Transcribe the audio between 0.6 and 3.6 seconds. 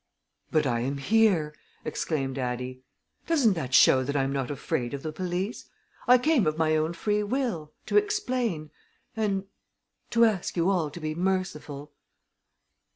I am here!" exclaimed Addie. "Doesn't